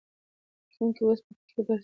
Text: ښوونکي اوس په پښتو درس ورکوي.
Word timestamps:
ښوونکي 0.73 1.01
اوس 1.05 1.19
په 1.25 1.31
پښتو 1.37 1.61
درس 1.65 1.69
ورکوي. 1.69 1.79